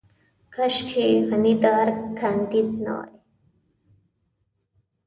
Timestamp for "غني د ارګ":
1.27-1.97